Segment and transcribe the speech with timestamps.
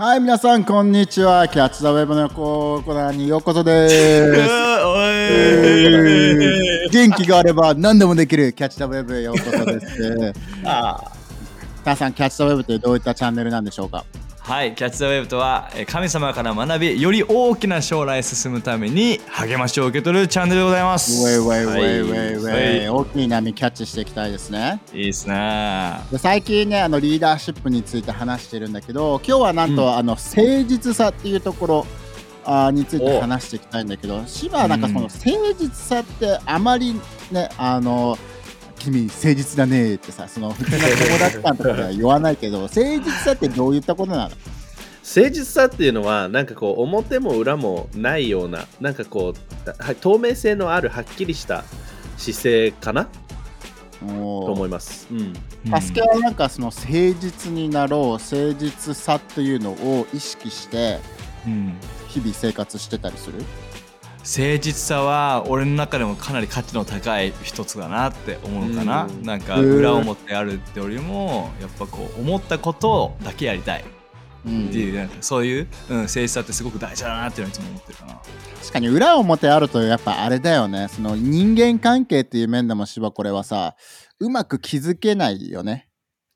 [0.00, 1.46] はい、皆さん、こんにちは。
[1.46, 4.32] キャッチ・ザ・ウェブのコーナーにようこそです。
[6.90, 10.32] 元気があれば何でもできるキャッチ・ザ・ウェブへようこそです。
[10.64, 11.12] あ
[11.84, 14.06] 皆さん、キャッチ・ザ・ウェブってどういったチャンネルなんでしょうか？
[14.50, 21.24] はい、キャッチ・ザ・ウェブとはえー神様から学びより大きな将来へ進むために励ましを受け取るチャンネルでございまウす。
[21.24, 24.80] ェイウェイウェイウェイウェイ、はい大きい波キャッチしていきたいですね。
[24.92, 26.00] いいですね。
[26.10, 31.86] で最近ね、あのリーダーシップについて話してるんだけど、今日はなんと、あの誠実さっていうところ
[32.44, 38.18] あーについて話していきたいんだけど、芝はなんかそのうん誠実さってあまりね、あの、
[38.80, 44.30] 君誠実だねってさ、その普通の友達感とかでは言わないけど、誠実さってどういったことなの？
[45.04, 51.64] 誠実さっていうのはなんかこう表も裏もないようななんかこうは透明性のあるはっきりした
[52.16, 53.08] 姿勢かな？
[54.00, 55.34] と思います、うん、
[55.70, 56.90] バスケはなんかその誠
[57.20, 60.98] 実になろう、誠実さというのを意識して
[61.46, 61.74] うん。
[62.08, 63.34] 日々生活してたりする？
[64.20, 69.22] 誠実さは俺の中でもかなり価値の高い一つだなって思うのかな、うん。
[69.22, 73.84] なんか裏表あるってよりもやっぱこう思ったことだけやりたい。
[74.46, 74.68] うん。
[74.68, 78.20] っていうなんかそういう、うん、誠実さってすごく大事だなっていうのをいつも思ってるかな。
[78.60, 80.88] 確かに裏表あるとやっぱあれだよね。
[80.88, 83.74] その人間関係っていう面でも芝これはさ
[84.18, 85.88] うまく気づけないよね。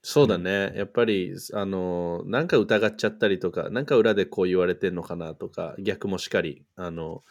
[0.06, 0.72] そうだね。
[0.77, 7.22] やっぱりあのなんか疑っちゃったりとかなんか裏でこう言われてんのかなとか逆もしかりあの、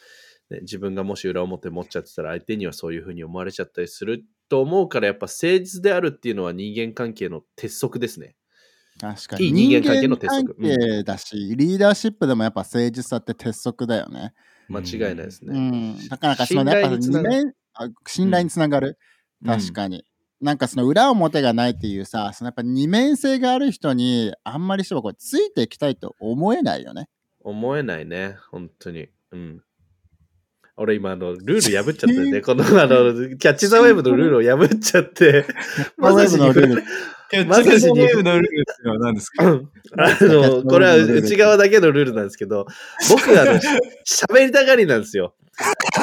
[0.53, 8.35] ね、自分がもし裏表持っちゃってたら相手にはそういうふうに思われちゃったりすると思うからやっぱ誠実であるっていうのは人間関係の鉄則ですね。
[8.99, 9.45] 確かに。
[9.45, 11.03] いい人間関係の鉄則。
[11.03, 14.33] だし、リーダーシップでもやっぱ誠実さって鉄則だよね。
[14.69, 16.07] 間違いないですうね、ん。
[16.07, 18.97] だからなんかそのやっぱ信頼につなが二面あ信頼につながる、
[19.45, 20.05] 確かに、
[20.41, 27.09] なんかその裏表がないっていうさそのやっぱ二面性がある人にあんまり芝これついていきたいと思えないよね。
[27.41, 29.09] 思えないね、本当に。
[29.31, 29.63] うん。
[30.75, 32.41] 俺今あの、ルール破っちゃったよね。
[32.41, 35.45] このあの、キャッチザウェブのルールを破っちゃって、
[35.97, 36.83] まさしに、ウェブのルール
[37.29, 39.45] キャッまさしにチザウェブのルールっていうのは何ですか？
[39.45, 42.65] うんあの、これは内側だけのルールなんですけど、
[43.09, 43.59] 僕あの、
[44.07, 45.35] 喋りたがりなんですよ。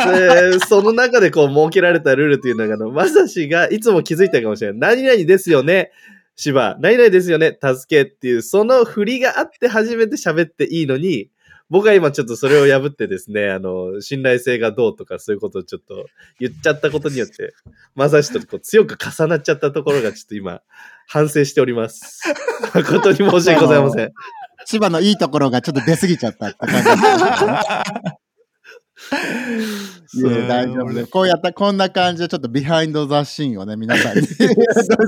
[0.07, 4.97] でその中でこう設けられたルールっていうのが、あの、まさしがいつも気づいたかもしれない。
[4.97, 5.91] 何々ですよね。
[6.37, 7.59] 芝、何々ですよね。
[7.61, 11.29] 助けっていう、その振りがあって初めて喋っていいのに、
[11.71, 16.07] 僕は今ちょっとそれを破ってですね、あの、信頼性がどうとかそういうことをちょっと
[16.41, 17.55] 言っちゃったことによって、
[17.95, 20.63] まさしとこう強く重なっちゃったところがちょっと今、
[21.07, 22.23] 反省しております。
[22.75, 24.13] 誠に申し訳ございません。
[24.67, 26.57] 千葉のいいところがちょっと出過ぎちゃった
[30.13, 31.11] いや大丈夫です。
[31.11, 34.27] こうやった、こんな感じでちょっとビハインドザシーンをね、皆さんに。
[34.27, 34.47] そう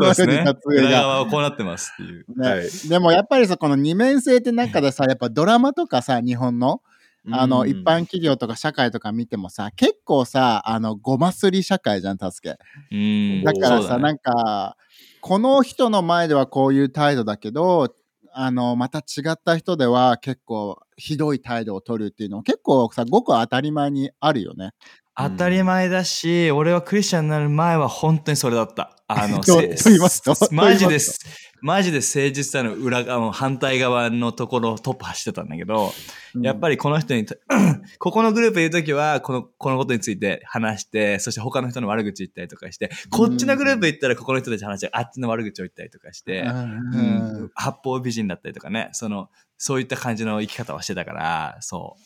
[0.00, 0.44] ですね。
[0.64, 2.24] 裏側はこうなってますっていう。
[2.40, 2.48] ね。
[2.48, 2.88] はい。
[2.88, 6.82] でもやっぱりさ、この二面性って中でさ、やっぱドラマとかさ、日本の、
[7.30, 12.58] あの、うん一般企業とか社会とか見てもさ、結構さ、あの、ごますり社会じゃん、助け。
[12.94, 13.42] うん。
[13.44, 14.02] だからさ、ね。
[14.02, 14.76] なんか、
[15.20, 17.94] この人の前ではこういう態度だけど、
[18.34, 24.70] あの、また違った人では結構ひどい態度を取るっていうの結構さ、ごく当たり前にあるよね。
[25.14, 28.96] 当たり前だし、俺はクリスチャンになる前は本当にそれだった。
[29.08, 31.20] あの、 と言いますとマジです。
[31.62, 35.92] マジで誠実さの裏側、反対側のところをトップ走ってたんだけど、
[36.40, 37.24] やっぱり、りこの人に、
[37.98, 52.02] ここのグループいるときは、この、このことについて話して、そして他の人の悪口言ったりとかして、こっちのグループ行ったらここの人たち話して、あっちの悪口を言ったりとかして、うん八方美人だったりとかね、その、そういった感じの生き方をしてたから、そう。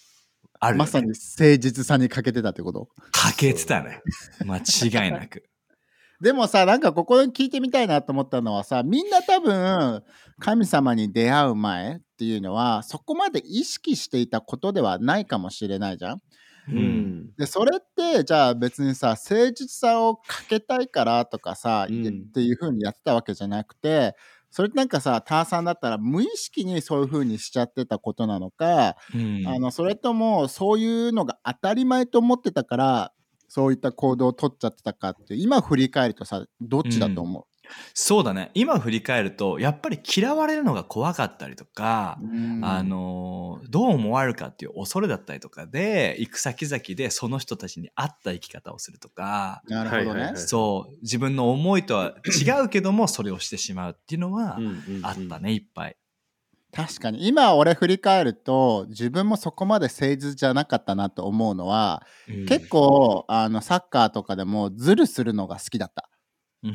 [0.60, 2.88] あるよねまさに誠実さに欠けてたってこと？
[3.12, 4.02] 欠けてたね。
[4.44, 5.44] 間違いなく。
[6.20, 10.02] でもさ、なんかここで聞いてみたいなと思ったのはさ、みんな多分、
[10.38, 16.18] 神様に出会う前っていうのは、そこまで意識していたことではないかもしれないじゃん。
[16.68, 17.30] ううんん。
[17.36, 24.14] で、それって、じゃあ別にさ、誠実さをかけたいからとかさ、うんっていう風にやってたわけじゃなくて、
[24.50, 33.12] それってなんかさ、ターさんだったら無意識にそういう風にしちゃってたことなのか、うんあのそれともそういうのが当たり前と思ってたから
[33.48, 37.46] そういった行動を取っちゃってたかって今振り返るとさどっちだと思
[37.94, 38.50] そうだね。
[38.54, 42.64] 今振り返ると、やっぱり嫌われるのが怖かったりとか、う、うん。
[42.64, 55.06] あのー、どう思われるかっていう恐れだったりとかで、行く先々でその人たちに合った生き方をするとか、なるほどね、そう、自分の思いとは違うけども、それをしてしまうっていうのはうんうんうん。
[55.06, 55.96] あったね、いっぱい。
[56.76, 66.08] 確かに今俺振り返ると自分もそこまで誠実じゃなかったなと思うのは、うん結構あのサッカーとかでもズルするのが好きだった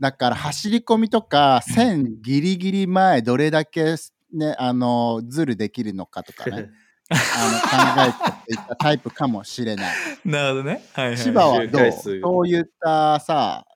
[0.00, 3.96] だから走り込みとか線ギリギリ前どれだけ
[4.32, 6.70] ね、あの、ズルできるのかとかね、
[7.10, 8.14] あの考
[8.46, 9.94] えていったタイプかもしれない。
[10.24, 10.82] なるほどね。
[10.94, 11.18] はいはい。
[11.18, 11.92] 千葉はどう？
[11.92, 13.66] そういったさ、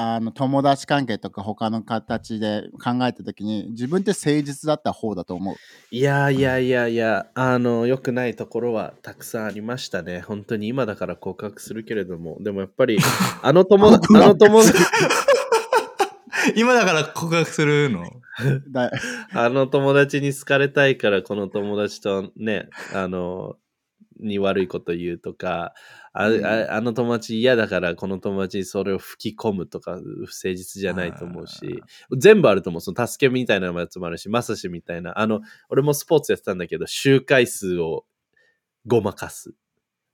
[0.00, 5.56] あの友達関係とか他の形で考えたときに自分って誠実だった方だと思う。
[5.90, 10.20] いやいやいやいや、あの、良くないところはたくさんありましたね。
[10.20, 12.96] 本当に今だから告白するけれども、でもやっぱり、
[13.42, 14.78] あの友達、あの友達、
[16.54, 18.04] 今だから告白するの？
[18.70, 18.92] だ
[19.34, 23.56] あの友達に好かれたいから、この友達とね、あの、
[24.20, 25.74] に悪いこと言うとか、
[26.12, 31.82] あうんああの友達嫌だから、この友達にそれを吹き込むとか、不誠実じゃないと思うし、
[32.16, 32.80] 全部あると思う。
[32.80, 35.18] その助けみたいなやつもあるし、まさしみたいな。
[35.18, 38.04] あの、俺もスポーツやってたんだけど、周回数を
[38.86, 39.52] ごまかす。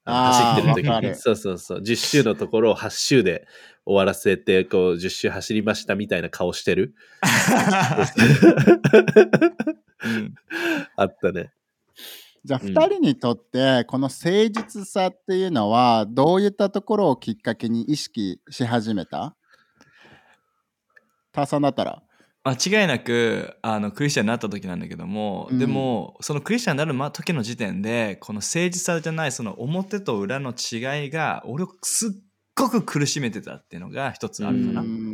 [0.05, 1.15] 走ってる時に。
[1.15, 1.79] そうそうそう。
[1.81, 3.47] 10周のところを8周で
[3.87, 6.95] 終わらせて、こう、10周走りましたみたいな顔してる。
[10.05, 10.35] うん
[10.97, 11.53] あったね。
[12.44, 19.35] じゃあうん2人にとってこの誠実さっていうのはどういったところをきっかけに意識し始めた？
[21.32, 22.02] ターさんだったら。
[22.46, 32.11] 間違いなくあのクリスチャンになった時なんだけども、うんでもそのクリスチャンになるま時の時点でこの誠実さじゃないその表と裏の違いが俺をすっ
[32.55, 34.81] ごく苦しめてたっていうのが一つあるかな。
[34.82, 35.13] うん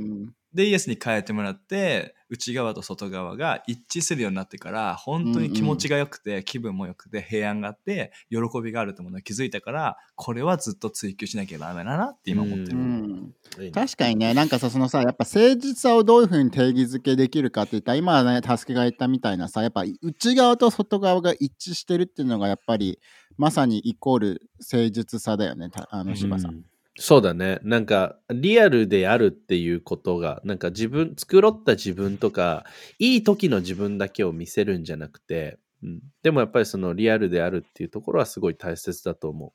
[0.54, 12.74] でイエスに変えてもらって内側と外側が一致するようになってから本当に気持ちが良くて、気分も良くて平安があって喜びがあるってものを気づいたからこれはずっと追求しなきゃダメだなって今思ってうる。
[12.74, 23.00] んいいね確かにね、なんかさ、そのさ、やっぱ誠実さをどういうふうに定義づけできるかって言ったら、今はね、タスケが言ったみたいなさ、やっぱ内側と外側が一致してるっていうのが、やっぱり
[23.36, 26.50] まさにイコール誠実さだよね、たあの柴さん。
[26.52, 26.64] うん
[27.02, 27.60] そうだね。
[27.62, 32.66] なんか、リアルであるっていうことが、なんか自分、作ろった自分とか、
[32.98, 39.52] いい時の自分だけを見せるんじゃなくて、うん、でもやっぱりそのリアルであるっていうところはすごい大切だと思う。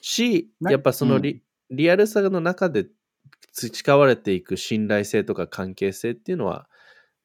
[0.00, 2.86] し、なやっぱそのリ,、リアルさの中で
[3.52, 6.68] 培われていく信頼性とか関係性っていうのは、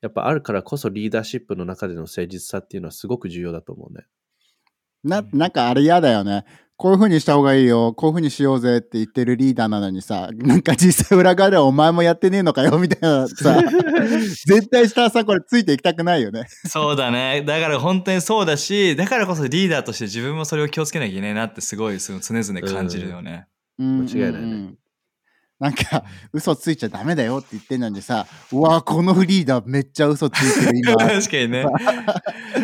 [0.01, 4.07] やっぱあるからこそリーダーシップの中での誠実さっていうのはすごく重要だと思うね。
[5.07, 6.44] ななんかあれ嫌だよね。
[6.80, 13.59] こういうふうにした方がいいよ、こういうふうにしようぜって言ってるリーダーなのにさ、なんか実際裏側ではお前もやってねえのかよ みたいなさ、
[14.45, 16.45] 絶対したらさ、これついていきたくないよね。
[16.68, 17.44] そうだね。
[17.48, 23.48] だから本当にそうだし、だからこそリーダーとして自分もそれを気をつけなきゃいけないなってすごいその常々感じるよね。
[23.80, 24.74] 間間違いないね
[25.59, 30.94] なんか、嘘ついちゃダメだよって言ってんのにさ、うわこのリーダーめっちゃ嘘ついてる今。
[30.98, 31.65] 確かにね。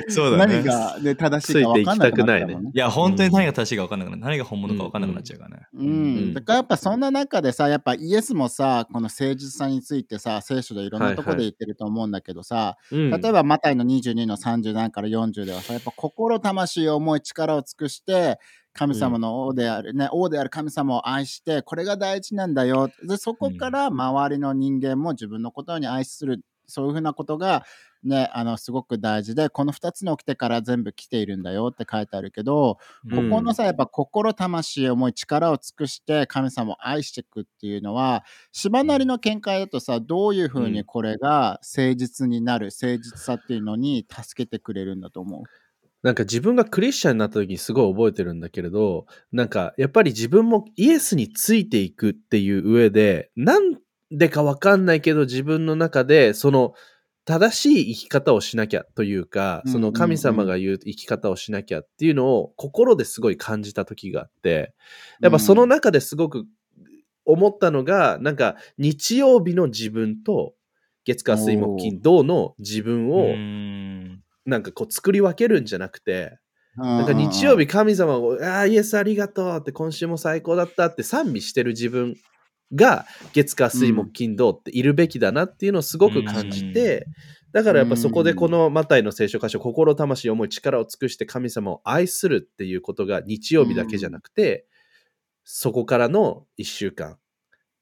[0.10, 0.56] そうだね。
[0.56, 2.72] 何が、ね、正しいか分かんなくなっちゃうもんね。
[2.74, 4.22] いや、本当に何が正しいか分かんなくなる。
[4.22, 5.63] 何が本物か分かんなくなっちゃうからね。
[5.74, 18.40] うんうんだからやっぱそんな中でさやっぱイエスもさこの誠実さについてさ聖書でいろんなところで言ってると思うんだけどさ、うん例えばマタイの22の37から40ではさやっぱ心魂思い力を尽くして
[18.74, 22.90] 神様の王である、ね王である神様を愛してこれが大事なんだよ。
[23.08, 27.64] でそこから周りの人間も自分のことに愛するそういうふうなことが
[28.04, 33.30] ねあのすごく大事でこの2つの起きてから全部来ているんだよって書いてあるけど、うん。
[33.30, 45.44] ここのさやっぱ心魂思い力を尽くして神様を愛していくっていうのは島なりの見解だとさどういうふうにこれが誠実になる誠実さっていうのに助けてくれるんだと思う？
[46.04, 53.78] なんか自分がクリスチャンになった時にすごい覚えてるんだけれど、なんかやっぱり自分もイエスについていくっていう上で、なん
[54.12, 56.74] でかわかんないけど自分の中でその
[57.26, 64.74] 正しい生き方をしなきゃというか、うんその神様が言う生き方をしなきゃっていうのを心ですごい感じた時があって、
[65.22, 66.45] やっぱその中ですごく
[67.26, 70.54] 思ったのが、なんか日曜日の自分と
[71.06, 73.72] 月火水木金土の自分うをん
[74.45, 76.38] なんかこう作り分けるんじゃなくて、
[76.76, 82.16] ななんか日曜日神様を、ああ、イエスありがとうって今週も最高だったって賛美してる自分
[82.73, 87.06] が月火水木金土っているべきだなっていうのをすごく感じて、
[87.52, 94.66] だからやっぱそこでこのマタイの聖書箇所、心、魂、思い、力を尽くして神様を愛するっていうことが日曜日だけじゃなくて、
[95.44, 97.18] そこからの1週間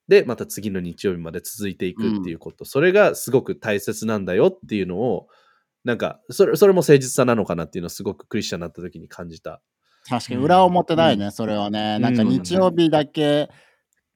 [0.10, 5.27] でまた次の日曜日まで続いていくっていうこと、それがすごく大切なんだよっていうのを、
[5.84, 9.62] なんかそれそれも誠実さなのかなっていうのをすごくクリスチャンになった時に感じた。
[10.08, 12.00] 確かに裏表ないね、それはね。
[12.00, 13.50] なんかうん日曜日だけ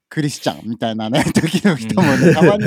[0.10, 2.64] クリスチャンみたいなね、時の人もね、 たまに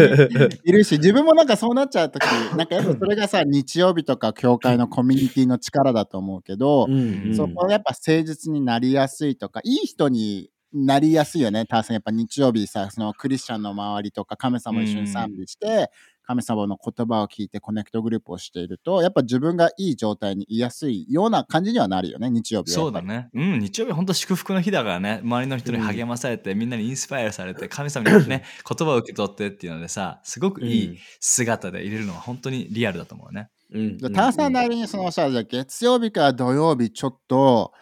[0.64, 2.22] いるし、 自分もなんかそうなっちゃう時
[2.56, 11.94] なんかやっぱそれがさ、日曜日とか教会のコミュニティの力だと思うけど、うんそこはやっぱ誠実になりやすいとか、いい人になりやすいよね、ターさん。
[11.94, 15.90] やっぱ日曜日さ、そのクリスチャンの周りとか、神様一緒に賛美して、
[16.28, 22.74] 神様の言葉を聞いてコネクトグループをしていると、やっぱ自分がいい状態にいやすいような感じにはなるよね、日曜日は。
[22.74, 23.00] そうだ。
[23.00, 23.30] ね。
[23.32, 33.48] うん、日曜日本当祝福の日だからね、周りの人に励まされて、みんなにインスパイアされて、神様にね、言葉を受け取ってっていうのでさ、すごくいい姿で入れるのは本当にリアルだと思うね。
[33.72, 37.72] うんでターさんなりにそのさ、じゃあ月曜日から土曜日ちょっと、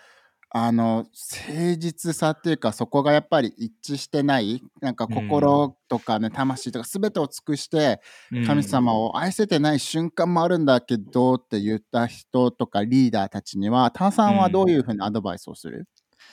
[0.50, 8.00] あの、誠実さっていうか、そこがやっぱり一致してない、なんか心とかね、魂とか全てを尽くして、
[8.33, 15.87] うん神様を愛せてない瞬間もあるんだけどって言った人とかリーダーたちには、ターさんはどういうふうにアドバイスをする、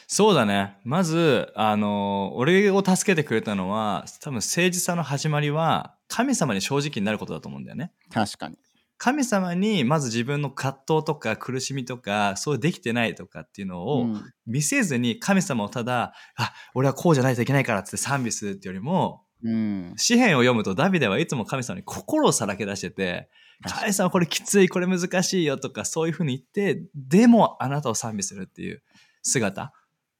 [0.07, 0.77] そうだね。
[0.83, 7.91] まず、あの、俺を助けてくれたのは、多分誠実さの始まりは、神様に正直になることだと思うんだよね。
[8.11, 8.57] 確かに。
[9.03, 19.93] 神様にまず自分の葛藤とか苦しみとか、そうできてないとかっていうのをうん見せずに神様をただ、あ、俺はこうじゃないといけないからって賛美するっていうよりも、うん。
[19.97, 23.29] 詩篇を読むとダビデはいつも神様に心をさらけ出してて、
[23.65, 28.81] 神様これきつい、これ難しいよとかそういうふうに言って、でもあなたを賛美するっていう
[29.21, 29.71] 姿っ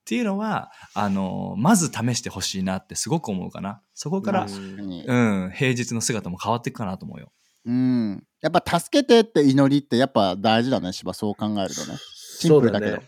[0.04, 3.82] ていうのは、あの、まず試してほしいなってすごく思うかな。
[3.94, 7.32] そこから、うん、平日の姿も変わっていくかなと思うよ。
[7.66, 8.24] うん。
[8.42, 11.14] やっぱ助けてって祈りってやっぱ大事だね、芝。
[11.14, 11.98] そう考えるとね。
[12.40, 13.08] シンプルだけどそうね。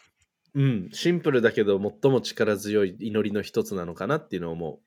[0.56, 4.80] うん、シンプルだけど最も力強い祈りの一つなのかなっていうのを思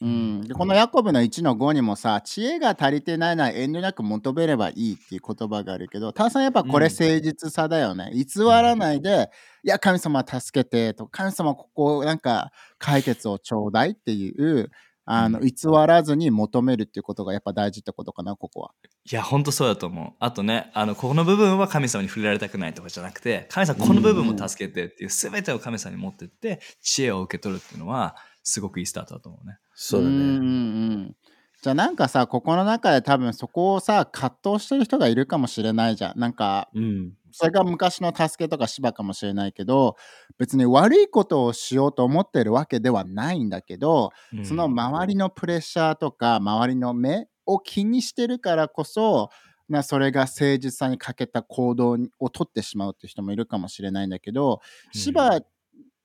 [0.00, 8.12] うん、でこのヤコブの1の5にもさ、知恵が足りてないなら遠慮なく求めればいいっていう言葉があるけど、ターさんやっぱこれうん誠実さだよね。
[8.14, 9.28] 偽らないで、
[9.64, 14.70] いや、神様助けてと、神様ここなんか解決をちょうだいっていう、
[15.10, 15.54] あのうん偽
[15.86, 18.72] らずに求めるっていうことがやっぱ大事ってことかな、ここは。
[19.10, 20.12] いや、ほんとそうだと思う。
[20.18, 29.54] あとね、あの、この部分は神様に触れられたくないとかじゃなくて、神様この部分も助けてっていう、すべてを神様に持ってって、知恵を受け取るっていうのは、すごくいいスタートだと思うね。
[29.54, 29.64] う。
[29.74, 30.16] そうだね。
[30.16, 31.16] んうんうん。
[31.62, 36.18] じゃあなんかさ、ここの中で多分そこをさ、葛藤してる人がいるかもしれないじゃん。
[36.18, 37.14] なんか、うん。
[37.32, 39.96] それが昔の助けとか芝かもしれないけど、
[40.38, 49.30] 別に悪いことをしようと思ってるわけではないんだけど、うんその周りのプレッシャーとか、周りの目を気にしてるからこそ、
[49.68, 54.60] なそれが誠実さに欠けた行動を取ってしまうって人もいるかもしれないんだけど、
[54.94, 55.40] うん芝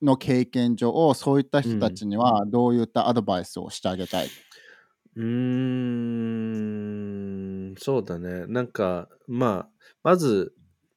[0.02, 4.28] の経験上、そういった人たちにはどういったアドバイスをしてあげたい、
[5.16, 5.24] うー
[7.72, 8.46] ん、そうだね。
[8.46, 9.68] なんか、まあ、
[10.02, 10.54] まず、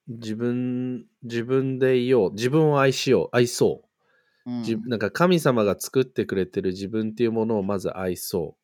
[0.07, 2.31] 自分、自分でいよう。
[2.33, 3.29] 自分を愛しよう。
[3.35, 3.87] 愛そう。
[4.51, 8.55] うんじなんか神様が作ってくれてる自分っていうものをまず愛そ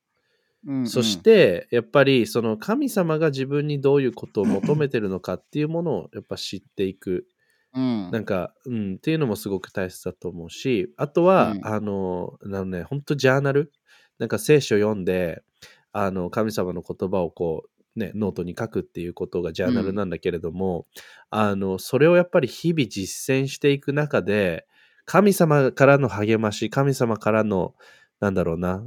[0.66, 0.72] う。
[0.72, 7.28] うんうんそして、やっぱりその神様が自分にどういうことを求めてるのかっていうものを やっぱ知っていく。
[7.76, 13.72] うんなんか、うん、っていうのもすごく大切だと思うし、あとは、うんあの、なのね、本当ジャーナル、
[14.20, 15.44] なんか聖書読んで、
[15.92, 20.88] あの、神様の言葉をこう、ね、ノートに書くっていうことがジャーナルなんだけれども、
[21.30, 24.66] あの、それをやっぱり日々実践していく中で、
[25.06, 27.76] 神様からの励まし、神様からの、
[28.20, 28.86] なんだろうな、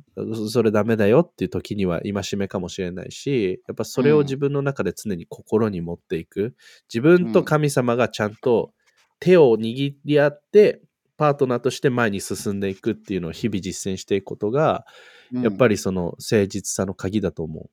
[0.50, 6.56] それダメだよっていう時には戒めかもしれないし、やっぱそれを自分の中で常に心に持っていく。
[6.92, 8.72] 自分と神様がちゃんと
[9.20, 10.80] 手を握り合って、
[11.18, 14.86] パートナーとして前に進んでいくっていうのを日々実践していくことが、
[15.32, 17.70] やっぱりりその誠実さの鍵だと思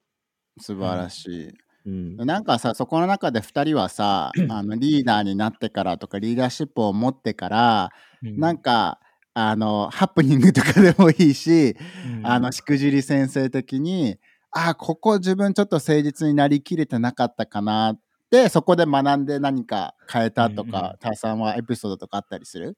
[0.60, 1.50] 素晴らしい。
[1.50, 1.54] う。
[1.86, 2.16] うん。
[2.18, 7.90] なんかさそこの中で2人はさあのリーダーになってからとかリーダーシップを持ってから、
[8.22, 9.00] なんか
[9.34, 12.28] あのハプニングとかでもいいし、うん。
[12.28, 14.18] あのしくじり先生的に
[14.52, 20.70] あここ自分ちょっと誠実になりきれてなかったかなってそこで学んで何か変えたとうん。
[20.70, 21.16] うん。
[21.16, 22.78] さんはエピソードとかあったりする？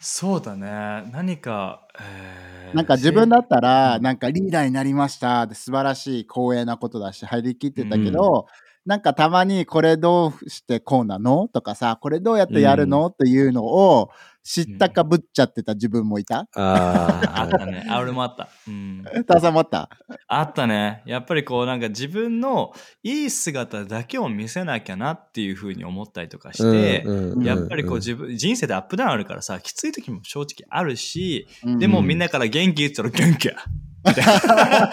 [0.00, 1.08] そうだね。
[1.12, 4.02] 何か、えーなんか自分だったら、うん。
[4.02, 5.42] なんかリーダーになりました。
[5.42, 8.46] って素晴らしい光栄なことだし、入りきってたけど、
[8.86, 11.48] なんかたまにこれどうしてこうなの？
[11.48, 14.10] とかさ、これどうやってやるの、っていうのを
[14.42, 16.46] 知ったかぶっちゃってた自分もいた。
[16.54, 17.86] ああったね。
[17.88, 18.48] あ、俺もあった。
[18.68, 19.02] うん。
[19.26, 19.88] ターさんもあった？
[20.28, 21.02] あったね。
[21.06, 27.06] やっぱりこうなんか自分のいい姿だけを見せなきゃなっていうふうに思ったりとかして、
[27.42, 31.48] やっぱりこう自分、人生でアップダウンあるからさ、きつい時も正直あるし、
[31.78, 33.54] でもみんなから元気言ったら元気や。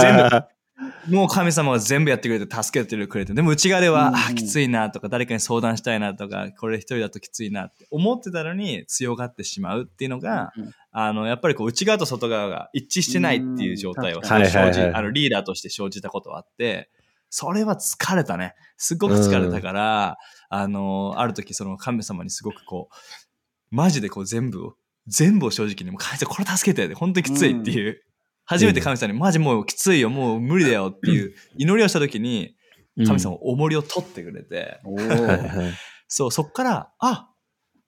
[0.00, 0.44] 全
[1.08, 4.16] もう神様が全部やってくれて助けてくれて、でも内側では、うんうん。
[4.16, 14.26] あ、きついなとか、誰かに相談したいなとか、これ一人だときついなって思ってたのに強がってしまうっていうのが、うんあの、やっぱりこう内側と外側が一致してないっていう状態はうん。
[14.26, 14.94] 生じ、はいはいはい。
[14.94, 16.90] あのリーダーとして生じたことはあって、
[17.30, 18.54] それは疲れたね。
[18.76, 20.18] すごく疲れたから、
[20.50, 22.94] あの、ある時その神様にすごくこう、
[23.74, 24.74] マジでこう全部を、
[25.06, 28.02] 全部を正直に、もう神様これ助けて、本当にきついっていう、
[28.44, 32.56] 初めて神様に、マジもうきついよ、もう無理だよっていう祈りをした時に、
[33.06, 34.80] 神様重りを取ってくれて、
[36.08, 37.28] そう、そっから、あ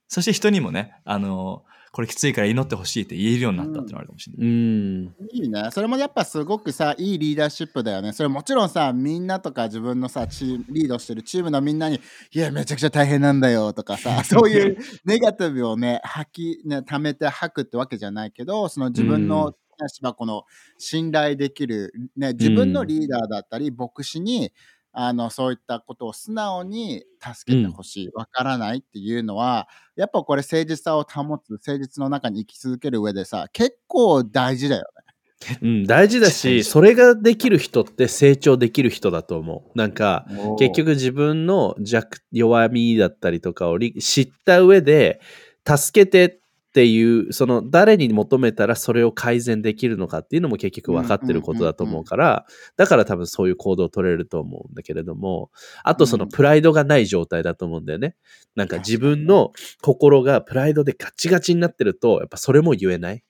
[0.08, 4.48] そして人にもね、あの、これきついから祈ってほしいって言えるようになったってのがあるかもしれない。
[4.48, 5.14] うん。
[5.30, 5.68] いいね。
[5.70, 8.12] それもやっぱすごくさ、いいリーダーシップだよね。
[8.12, 12.00] それもちろんさ、みんなとか自分のさ、チーム、リードしてるチームのみんなに、
[12.32, 20.44] いや、めちゃくちゃ大変なんだよとかさ、 そういうネガティブをね、吐き、ね、溜めて吐くってわけじゃないけど、その自分の、うん芝この
[20.78, 24.52] 信頼できる、ね、自分のリーダーだったり、牧師に、
[24.96, 35.58] あのそういったことを素直に助けてほしい、わからないっていうのは、やっぱこれ誠実さを保つ、誠実の中に生き続ける上でさ、結構大事だよね。
[35.60, 39.78] うん、大事だし、それができる人って成長できる人だと思う。
[39.78, 40.26] なんか、
[40.58, 45.20] 結局自分の弱、弱みだったりとかを理知った上で、
[45.66, 46.40] 助けて
[46.74, 55.52] っていう、その誰に求めたらそれを改善できるのかっていうのも結局分かってることだと思うから、だから多分そういう行動を取れると思うんだけれども、
[55.84, 58.16] あとそのプライドがない状態だと思うんだよね。
[58.56, 59.52] なんか自分の
[59.82, 63.22] 心がプライドでガチガチになってると、やっぱそれも言えない。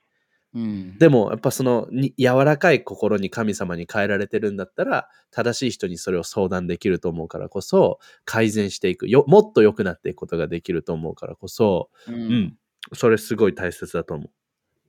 [0.54, 9.06] うん、でもやっぱそのに柔らかい心に神様に変えられてるんだったら正しい人にそれを相談できると思うからこそ改善していく。
[9.08, 12.56] よもっと良くなっていくことができると思うからこそ、ううんん、
[12.92, 14.30] それすごい大切だと思う。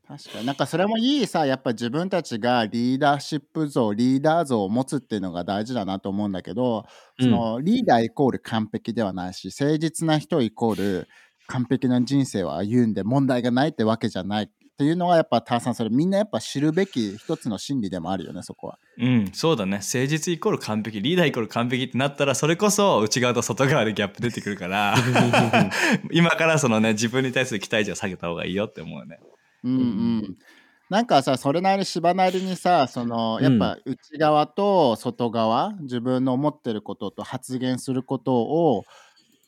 [0.08, 0.46] 確かに。
[0.46, 6.86] なんかそれもいいさやっぱ自分たちがリーダーシップ像リーダー像を持つっていうのが大事だなと思うんだけど、
[7.20, 11.08] そのリーダーイコール完璧ではないし誠実な人イコール
[11.48, 18.77] 完璧な人生を歩んで問題がないってわけじゃないっていうのはやっぱターさんそれみんなやっぱ知るべき一つの真理でもあるよねそこは。
[18.98, 19.77] うん、そうだね。
[19.77, 24.96] 誠実イコール完璧、リーダーイコール完璧ってなったら、それこそ内側と外側でギャップ出てくるから、
[26.12, 29.20] 今からそのね、自分に対する期待値を下げた方がいいよって思うよね。
[29.63, 30.38] うんうん、
[30.89, 38.84] なんかさそれなり芝なりにさそのやっぱ内側と外側、自分の思ってることと発言することを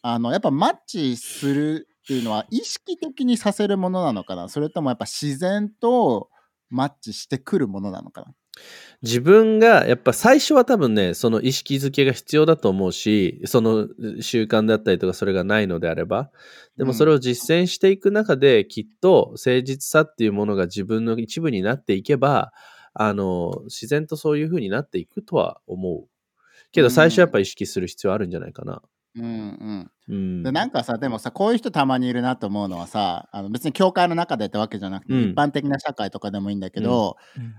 [0.01, 4.47] あのやっぱマッチするっていうのは意識的にさせるものなのかな？
[4.47, 6.29] それともやっぱ自然と
[6.69, 8.27] マッチしてくるものなのかな？
[9.01, 13.89] 自分がやっぱ最初は多分ねその意識づけが必要だと思うしその
[14.21, 16.31] 習慣だったりとかそれがないのであれば。
[16.77, 22.53] でもそれを実践していく中できっと誠実さっていうものが自分の一部になっていけば
[22.93, 26.07] あの自然とそういう風になっていくとは思う。
[26.71, 28.73] けど最初やっぱ意識する必要あるんじゃないかな。
[28.73, 28.79] うん
[29.17, 35.29] うんうん、でなんかさでもさこういう人たまにいるなと思うのはさあの別に教会の中でってわけじゃなくて、うん。
[35.31, 37.17] 一般的な社会とかでもいいんだけど、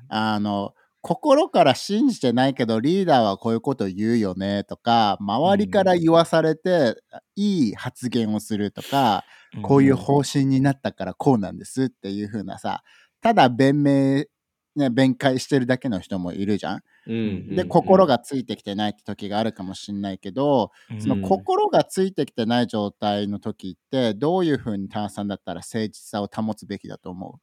[0.09, 6.97] あの心から信じてないけどリーダーはこういうこと言うよねとか周りから言わされて、
[7.37, 9.25] いい発言をするとか、
[9.63, 12.83] こういう方針になったからこうなんですっていう風なさ
[13.23, 14.25] ただ弁明
[14.79, 16.83] ね、弁解してるだけの人もいるじゃん。
[17.07, 27.41] うんで、心がついてきてないって時があるかもしれないけど、うんその心がついてきてない状態の時って、どういうふうに炭酸だったら誠実さを保つべきだと思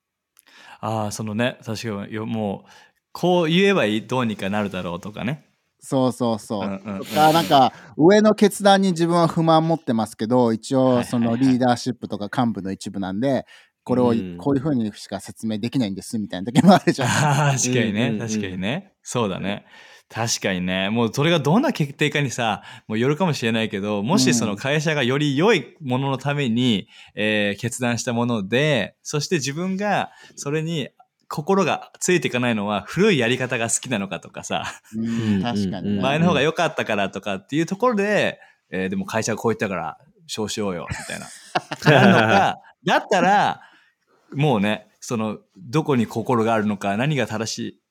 [0.79, 2.69] ああ、そのね、確かによ、もう、
[3.11, 5.45] こう言えばいい、どうにかなるだろうとかね。
[5.79, 6.67] うそうそうそう。
[6.67, 13.45] うんうんうんとか、なんか、上の決断に自分は不満持ってますけど、一応、そのリーダーシップとか幹部の一部なんで、
[13.85, 17.07] これをうんこういうふうにしか説明できないんですみたいな時もあるじゃん。
[17.55, 18.93] 確かにね、うんうんうん確かにね。
[19.03, 19.65] そうだね。
[20.09, 20.89] 確かにね。
[20.89, 30.89] もうそれがどんな決定かにさ、もうよるかもしれないけど、もしその会社がより良いもののために、えー決断したもので、そして自分がそれに
[31.27, 36.01] 心がついていかないのは古いやり方が好きなのかとかさ、うん、確かにね。
[36.01, 38.39] 前の方が良かったからとかっていうところで、
[38.71, 41.27] えーでも会社がこう言ったから、そうしようよ、みたいな。
[42.01, 43.61] なるのか、だったら、
[44.35, 47.81] もうね、その、どこに心があるのか、何が正しい、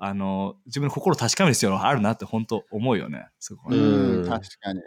[0.00, 3.26] あの、自分の心を確かめる必要があるなって本当思うよね。
[3.38, 4.80] そこはねうん、うん確かに。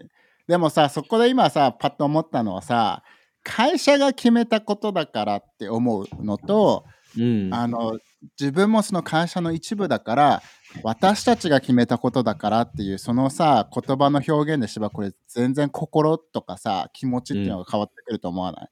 [0.47, 3.03] でもさ、そこで今さ、パッと思ったのはさ、
[3.43, 6.85] 会社が決めたことだからって思うのと、
[7.17, 7.97] うんあの
[8.39, 10.43] 自分もその会社の一部だから
[10.83, 18.69] 私たちが決めたことだからっていうそのさ言葉の表現でしばこれ全然心とかさ気持ちっていうのが変わってくると思わない、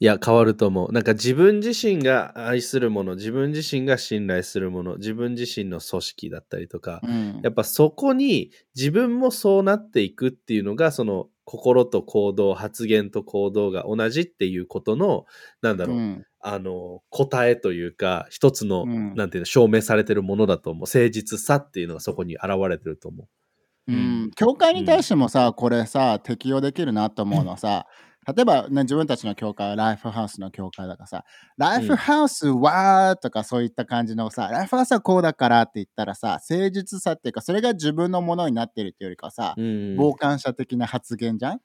[0.00, 0.92] いや、変わると思う。
[0.92, 7.40] なんか自分自身が愛するもの、自分自身が信頼するもの、自分自身の組織だったりとか、うん。
[7.42, 15.26] やっぱそこに自分もそうなっていくっていうのが、その心と行動、発言と行動が同じっていうことの、
[15.62, 20.82] なんだろう、うんあの、答えというか、一つの、うんなんていうの、証明されてるものだと思う。
[20.82, 23.92] 誠実さっていうのがそこに現れてると思う。
[23.92, 27.86] うん、教会に対してもさ、これさ適用できるなと思うのはさ、
[28.26, 31.24] 例えば、ね、自分たちの教会はライフハウスの教会だからさ、
[31.56, 39.96] ライフハウスはとかそういった感じのさ、ライフハウスはこうだからって言ったらさ、誠実さっていうか、それが自分のものになってるっていうよりかはさ、うん。
[39.96, 41.60] 傍観者的な発言じゃん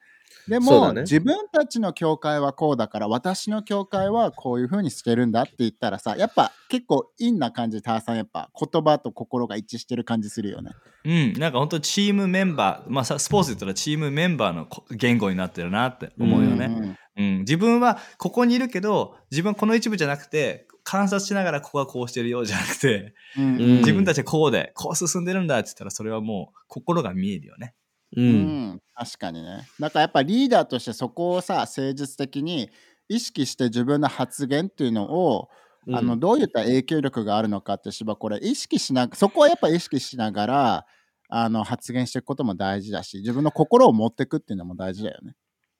[0.48, 10.72] でも、ね自分たちの教会はこうだから私の教会はこういう風にしてるんだって言ったらさやっぱ結構陰な感じターさんやっぱ言葉と心が一致してる感じするよね。
[11.06, 16.68] うん、なんか本当チームメンバー、まあさスポーツで言ったらチームメンバーのこ言語になってるなって思うよね。
[16.68, 27.76] んうん、自分はここにいるけど、自分はこの一部じゃなくて、観察しながらここはこうしてるよじゃなくて、うんうん自分たちはこうで、こう進んでるんだって言ったら、それはもう心が見えるよね。
[28.16, 28.22] う。
[28.22, 29.70] うんん確かにね。
[29.80, 32.70] だからやっぱリーダーとしてそこをさ誠実的に
[33.08, 35.50] 意識して自分の発言っていうのを、
[35.92, 40.86] あのどういった影響力があるのかってしばこれ意識しなそこはやっぱ意識しながら
[41.30, 45.36] あの発言していくことも大事だし自分の心を持っていくっていうのも大事だよね。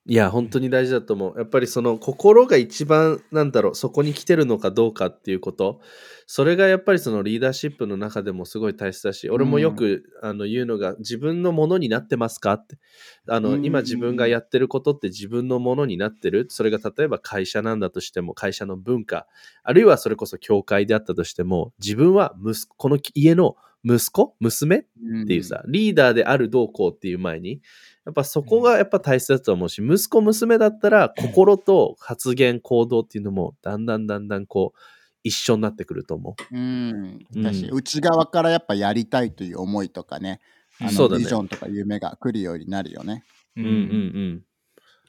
[0.10, 1.38] いや、本当に大事だと思う。
[1.38, 5.82] やっぱりその心が一番、なんだろう、そこに来てるのかどうかっていうこと、
[6.26, 12.80] それがやっぱりそのリーダーシップの中でもすごい大切だし、俺もよく、あの言うのが、自分のものになってますかって。
[13.28, 13.64] あの、うん。
[13.64, 16.48] 今自分がやってることって自分のものになってる。
[16.50, 19.28] それが例えば会社なんだとしても、会社の文化、
[19.62, 24.36] あるいはそれこそ教会であったとしても、自分は息子、この家の息子？
[24.40, 24.78] 娘？
[24.78, 24.84] っ
[25.28, 27.62] ていうさ、リーダーであるどうこうっていう前に、
[28.06, 34.80] やっぱそこがやっぱ大切だと思うし、息子娘だったら心と発言行動っていうのもだんだんだんだんこう
[35.24, 36.56] 一緒になってくると思う。
[36.58, 37.44] ん、うん。
[37.44, 40.40] だし、内側からやっぱやりたいという思いとかね、
[40.80, 41.18] あのね。
[41.20, 43.24] ビジョンとか夢が来るようになるよね。
[43.56, 43.64] うう。
[43.64, 44.44] うんうん。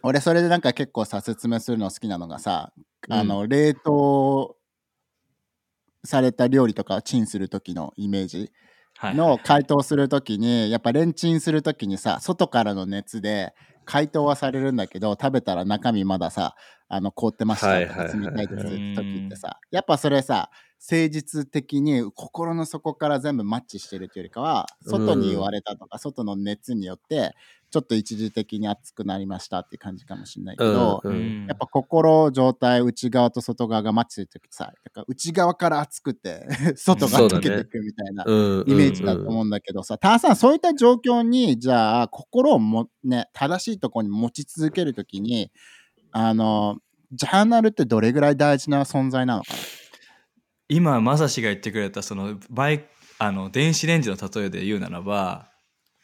[0.02, 2.72] 俺それでなんか結構さ説明するの好きなのがさ、
[3.08, 3.12] うん。
[3.12, 4.56] あの冷凍
[6.04, 8.52] された料理とかをチンする時のイメージ
[8.96, 9.14] はい。
[9.14, 16.54] の解凍する時にやっぱレンチンする時にさ外からの熱で解凍はされるんだけど食べたら中身まださ
[16.92, 18.20] あの凍ってましたとかはいはい。
[18.20, 19.58] はい冷たい時ってさ。
[19.70, 20.50] やっぱそれさ
[20.80, 27.34] 誠実的に心の底から全部マッチしてるというよりかは外に言われたとか、外の熱によって
[27.70, 31.46] ちょっと一時的に熱くなりましたっていう感じかもしれないけど、うんうん。
[31.46, 38.64] やっぱ心状態内側と外側がマッチするときさだから内側から熱くて 外が溶けていくみたいなうん。
[38.66, 45.52] イメージだと思うんだけどさ、ターさんそういった状況にじゃあ心をもね正しいところに持ち続けるときに
[46.12, 46.78] あの
[47.12, 49.52] ジャーナルってどれぐらい大事な存在なのか
[50.68, 52.84] 今まさしが言ってくれたそのバイ
[53.18, 55.48] あの電子レンジの例えで言うならば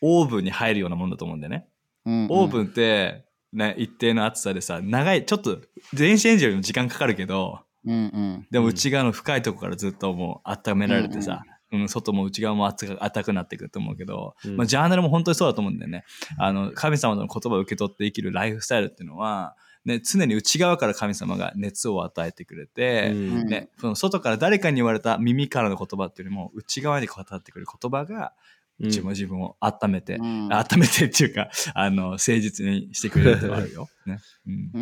[0.03, 1.69] オーブンに入るようなもんだと思うんだよね。
[2.05, 2.29] な、うんうん。
[2.31, 5.59] オーブンって、ね、一定の厚さでさ長いちょっと
[5.95, 8.47] 電子レンジよりも時間かかるけどうんうん。
[8.51, 11.57] でも内側の深いとこからずっともう温められてさ、うん
[11.89, 14.57] 外も内側も熱く熱くなってくると思うけど、うん。
[14.57, 16.05] まあ、ジャーナルも本当にそうだと思うんだよね。
[16.39, 23.47] あの神様の言葉を受け取って生きるライフスタイルっていうのは、ね、常に内側から神様が熱を与えてくれて、うん。
[23.47, 28.33] ね、その外から誰かに言われた耳からの言葉っていうよりも内側に語ってくる言葉が
[28.79, 28.87] うん。
[28.89, 30.53] 自分自分を温めて、うん。
[30.53, 33.89] 温めてっていうか あの誠実にしてくれるあるよ。
[34.05, 34.19] ね。
[34.47, 34.71] うん。
[34.75, 34.79] う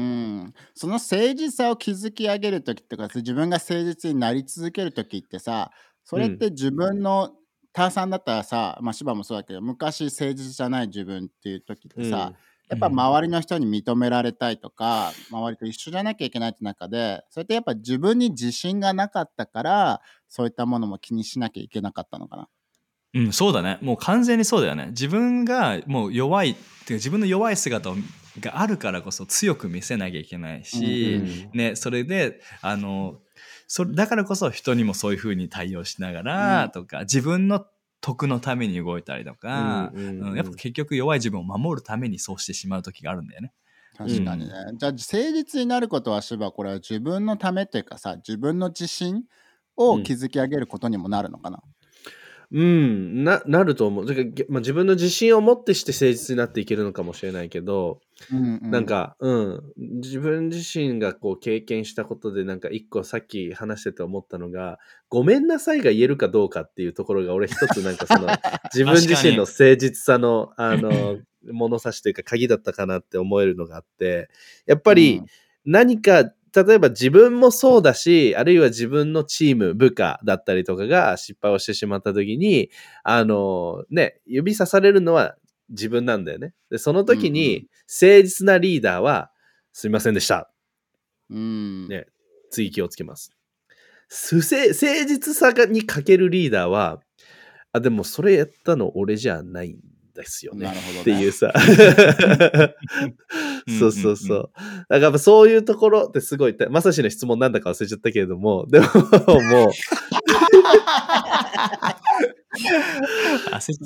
[0.46, 5.70] ん、その誠実さを築き上げる時とか自分が誠実になり続ける時ってさ
[6.02, 7.34] それって自分の、
[7.74, 12.32] ターさんだったらさ、まあ、芝もそうだけど昔誠実じゃない自分っていう時ってさ、
[12.68, 22.48] やっぱ周りの人に認められたいとか、周りと一緒じゃなきゃいけないって中でそれってやっぱ自分に自信がなかったからそういったものも気にしなきゃいけなかったのかな。
[23.14, 23.78] うん、そうだね。
[23.80, 24.86] もう完全にそうだよね。
[24.88, 27.96] 自分がもう弱い、っていうか自分の弱い姿を
[28.40, 33.20] があるからこそ強く見せなきゃいけないし、うんね、それで、あの、
[33.68, 37.64] そだからこそ人にもそういうふうに対応しながらうんとか、自分の
[38.04, 43.54] 得のために動いたりとか、うんうんやっぱ結局弱い自分を守るためにそうしてしまう時があるんだよね。
[43.96, 44.52] 確かにね。
[44.74, 44.98] じゃあ誠
[45.32, 49.24] 実になることは芝これは自分のためというかさ自分の自信
[49.76, 51.62] を築き上げることにもなるのかな？
[52.54, 54.06] うん、な、なると思う。
[54.06, 57.98] だかまあ、自分の自信を持ってして誠実になっていけるのかもしれないけど、
[58.30, 68.28] うんうなんか、うん、自分自身がこう経験したことで、なんか一個さっき話してて思ったのが、ごめんなさいが言えるかどうかっていうところが、俺一つなんかその、
[68.72, 71.18] 自分自身の誠実さの、あの、
[71.52, 74.28] 物差しというか鍵だったかなって思えるのがあって、
[74.66, 75.22] やっぱり
[75.64, 82.70] 何か、例えば自分もそうだし、あるいは自分のチーム、部下だったりとかが失敗をしてしまった時に、
[83.02, 85.36] あの、ね、指さされるのは
[85.70, 86.54] 自分なんだよね。
[86.70, 89.30] で、その時に、誠実なリーダーは、
[89.72, 90.50] すみませんでした。
[91.30, 92.06] うんね
[92.50, 93.32] 次気をつけます。
[94.08, 97.00] 不正、誠実さがに欠けるリーダーは、
[97.72, 99.80] あ、でもそれやったの俺じゃないん
[100.14, 100.66] ですよね。
[100.66, 101.52] なるほどねっていうさ。
[103.68, 104.38] そうそうそう。
[104.38, 109.70] だからやっぱそういうところってすごい、まさしの質問なんだか忘れちゃったけれども、 でももう、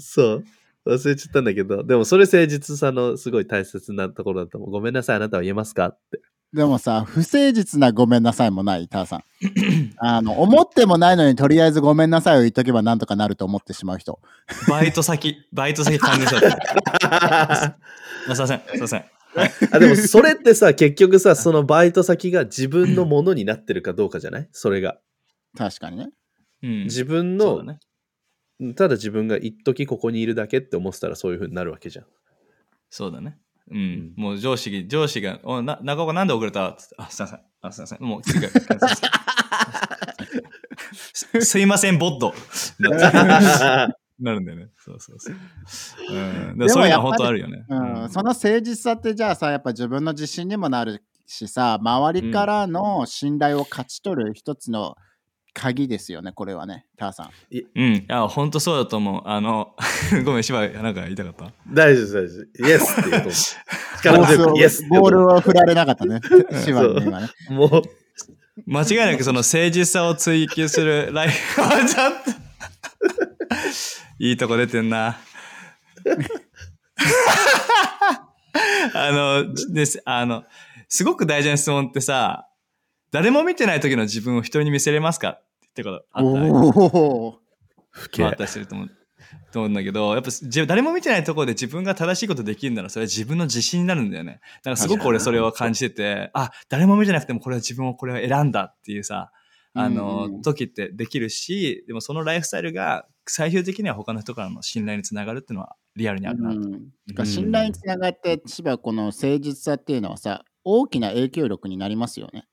[0.00, 0.44] そう。
[0.86, 4.70] 忘れちゃったんだけど、でもそれ誠実さのすごい大切なところだと思う。
[4.70, 6.20] ごめんなさい、あなたは言えますかって。
[6.52, 9.24] でもさ、不誠実なごめんなさいもない、ターさん。
[9.98, 14.18] あの、思ってもないのにとりあえずごめんなさいを言っとけばなんとかなると思ってしまう人。
[14.66, 16.58] バイト先、バイト先関連者だっ
[17.00, 17.52] た。
[17.52, 17.76] あ
[18.34, 19.17] すいません、すいません。
[19.72, 24.48] あでもそれってさ、 結局さ、そのバイト先が自分のものになってるかどうかじゃない？
[24.52, 24.98] それが。
[25.56, 26.10] 確かにね。
[26.62, 26.84] うん。
[26.84, 27.80] 自分の、そうだね。
[28.74, 32.06] ただ自分が一時ここにいるだけって思ってたらそういう風になるわけじゃん。
[32.90, 33.38] そうだね。
[33.70, 34.12] うん。
[34.16, 36.74] もう上司が、上司が、おな中岡なんで遅れた？
[36.78, 37.40] つってあ、すいません。
[37.60, 38.02] あ、すいません。
[38.02, 38.88] もう次から。
[41.12, 42.32] すすいません、ボッド。
[44.20, 44.68] なるんだよね。
[44.78, 45.36] そうそうそう。
[46.10, 46.58] うん。
[46.58, 47.64] でもそういうのは本当あるよね。
[47.68, 54.96] うん、その誠実さってじゃあさ、やっぱ自分の自信にもなるしさ、周りからの信頼を勝ち取る一つの
[55.54, 57.30] 鍵ですよね、これはね、ターさん。
[57.52, 57.94] うん。
[57.94, 59.22] いや、本当そうだと思う。
[59.24, 59.74] あの、
[60.24, 61.52] ごめん、芝居、なんか言いたかった？
[61.72, 62.48] 大丈夫です、大丈夫です。
[62.62, 63.30] イエスって言うと。
[64.02, 66.20] 力ボールを強くイエスボールを振られなかったね、
[66.64, 67.28] シワに今ね。
[67.50, 67.82] うもう、
[68.66, 72.47] 間違いなくその誠実さを追求するライフ、あ、ちょっと。
[74.18, 75.18] いいとこ出てんな。
[78.94, 80.44] あの、です、あの、
[80.88, 82.48] すごく大事な質問ってさ、
[83.10, 85.30] 誰も見てない時の自分を人に見せれますか？
[85.30, 86.50] ってことあったり
[88.24, 88.90] ああったりすると思う。
[89.52, 94.40] と思うんだけど、やっぱじ誰も見てないところで自分が正しいことできるならそれは自分の自信になるんだよね。
[94.58, 99.32] だからすごく俺それを感じてて、あ、誰も見てなくてもこれは自分をこれを選んだっていうさ、
[99.74, 106.56] あの、うんうん時ってできるし、でもそのライフスタイルが最終的には他の人からの信頼につながるっていうのはリアルにあるなと。
[106.56, 106.72] うん、
[107.06, 112.44] だから信頼につながって、しばこの誠実さっていうのはさ、大きな影響力になりますよね。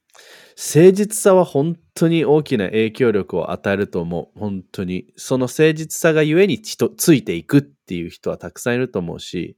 [0.58, 4.40] 誠実さは本当に大きな影響力を与えると思う。
[4.40, 5.08] 本当に。
[5.18, 9.58] その誠実さがゆえに人ついていくっていう人はたくさんいると思うし、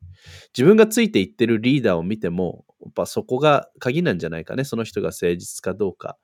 [0.58, 4.64] 自分がついていってるリーダーを見ても、やっぱそこが鍵なんじゃないかね。
[4.64, 6.18] その人が誠実かどうか。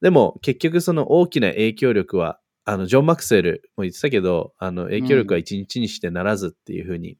[0.00, 7.18] でも結局その大きな影響力は、あの、ジョン・マクセルも言ってたけど、あの、影響力は一日にしてならずっていうふうに、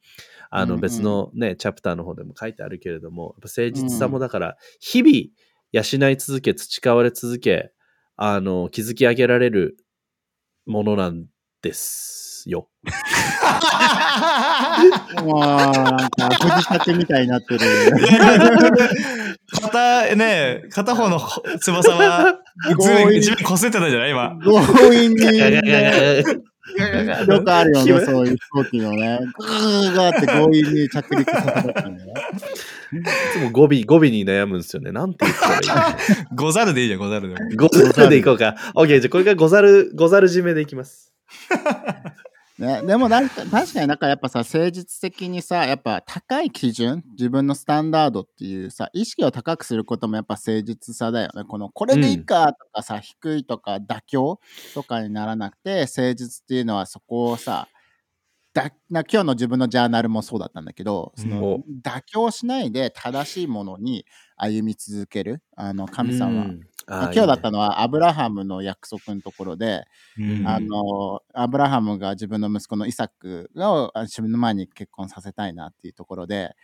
[0.51, 5.13] あの、うんうん別のね、チャプターの方でも書いてあるけれども、やっぱ誠実さもだから、日々、
[5.73, 7.73] 養い続け、培われ続け、
[8.17, 9.77] あの、築き上げられる
[10.67, 11.27] ものなん
[11.63, 12.69] ですよ。
[15.25, 17.61] もう、なんか、藤竹みたいになってる。
[19.63, 21.21] 片、ね片方の
[21.61, 24.11] 翼は、自分こすってたじゃない？
[24.11, 24.39] 今。
[24.43, 26.23] 強引に、ね、
[27.27, 29.19] よくあるよね、そういう飛行機のね。
[29.39, 32.13] グーガーって強引に着陸させたんだよね。
[32.93, 34.93] いつも語尾、語尾に悩むんですよね。
[34.93, 35.95] なんて言ったらいい
[36.37, 38.55] ござるでいいじゃん、ござるで ござるでいこうか。
[38.75, 41.13] オッケー、じゃあこれからござる、ござる締めでいきます。
[42.61, 51.45] ね、でもなんか確かになんかやっぱさ誠実的にさやっぱ高い基準自分のスタンダードっていうさ意識を高くすることもやっぱ誠実さだよね。
[51.45, 54.41] このこれでいいかとかさ、低いとか妥協
[54.75, 57.67] とかにならなくて誠実っていうのはそこをさ
[58.65, 64.05] だな今日の自分のジャーナルもそうだったんだけどその、うん妥協しないで正しいものに
[64.37, 66.61] 歩み続けるあの神様、うん。
[66.87, 69.85] 今日だったのはアブラハムの約束のところで、
[70.19, 70.47] うん。
[70.47, 76.55] あのアブラハムが自分の息子のイサクをあ自分の前に結婚させたいなっていうところで、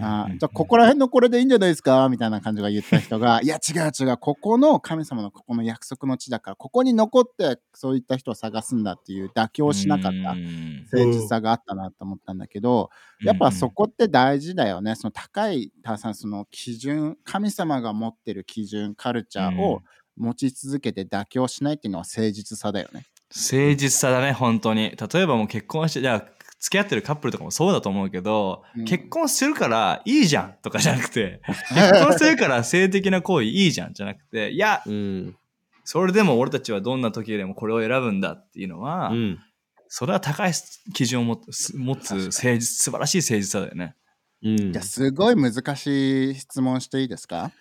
[0.00, 2.08] あじゃあここら辺のこれでいいんじゃないですか？
[2.08, 12.90] みたいな感じが言った人が いや違う違うここの神様のここの約束の地だからここに残ってそういった人を探すんだっていう妥協しなかったうん誠実さがあったなと思ったんだけど、
[13.22, 14.94] やっぱそこって大事だよね。
[14.94, 19.82] その高い、たさん、その基準、神様が持ってる基準、カルチャーを
[20.16, 23.06] 持ち続けて妥協しないっていうのは誠実さだよね。
[23.34, 24.90] 誠実さだね、本当に。
[24.90, 26.33] 例えばもう結婚して、じゃあ、
[26.64, 28.84] 付き合ってるカップルとかもそうだと思うけど、うん。
[28.86, 31.42] 結婚するからいいじゃんとかじゃなくて、
[31.74, 35.36] 結婚するから性的な行為いいじゃんじゃなくて、いや、うん。
[35.84, 39.38] それでも俺たちはどんな時でもこれを選ぶんだっていうのは、うん。
[39.88, 40.52] それは高い
[40.94, 43.94] 基準を持つ持つ誠実、素晴らしい誠実さだよね。
[44.42, 44.72] うん。
[44.72, 47.52] じゃあすごい難しい質問していいですか？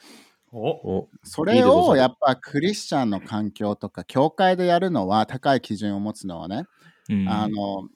[0.53, 0.59] お。
[0.69, 1.09] お。
[1.23, 6.63] それをやっぱクリスチャンの環境とか教会でやるのは高い基準を持つのはね、
[7.09, 7.27] うん。
[7.27, 7.89] あの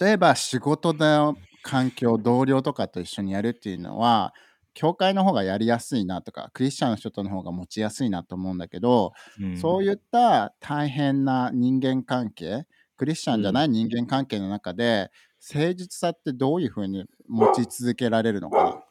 [0.00, 4.34] 例えば仕事の環境同僚とかと一緒にやるっていうのは
[4.74, 9.12] 教会の方がやりやすいなとかクリスチャンの人との方が持ちやすいなと思うんだけど、
[9.52, 12.66] そういいった大変な人間関係
[12.96, 15.10] クリスチャンじゃない人間関係の中で、
[15.54, 18.84] 誠実さってどういうふうに持ち続けられるのかな？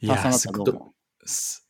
[0.00, 1.68] いタワさんだすごったらどう思うす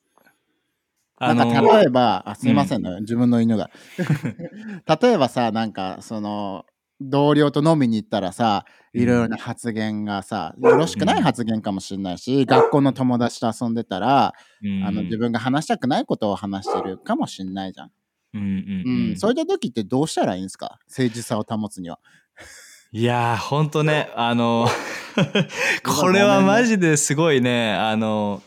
[1.20, 3.70] なんか例えば、あすいませんね、自分の犬が。
[5.00, 6.64] 例えばさ、なんかその
[7.00, 14.84] 同僚と飲みに行ったらさ、いろいろな発言がさ、よろしくない発言かもしれないし、学校の友達と遊んでたら、うん。
[14.84, 17.90] あの自分が話したくないことを話してるかもしれないじゃん。
[18.34, 18.50] うんうんう
[18.86, 19.12] うん。
[19.12, 20.78] ん、そういった時ってどうしたらいいんですか？
[20.88, 21.98] 誠実さを保つには。
[22.90, 24.66] いやー、ほんとね、 あの、
[25.84, 28.42] これはマジですごいね、あの、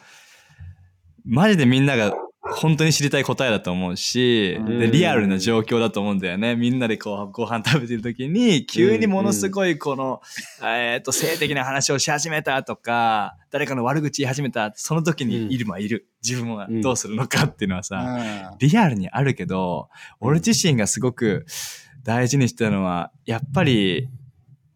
[1.23, 6.56] マジでみんなが本当に知りたい答えだと思うし、うんでリアルな状況だと思うんだよね。
[6.56, 10.21] みんなでこうご飯食べてる時に、急にものすごいこの、
[10.63, 16.08] えっと、性的な話をし始めたとか、誰かの悪口言い始めた、その時にいるはいる。
[16.23, 21.45] 自分はどうするのかっていうのはさ、リアルにあるけど、俺自身がすごく
[22.04, 24.10] 大事にしてたのは、やっぱり